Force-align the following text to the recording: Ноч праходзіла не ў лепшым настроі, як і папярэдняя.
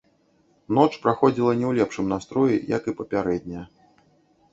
Ноч 0.77 0.87
праходзіла 1.03 1.53
не 1.59 1.65
ў 1.67 1.79
лепшым 1.79 2.05
настроі, 2.13 2.57
як 2.77 2.89
і 2.93 2.95
папярэдняя. 3.03 3.63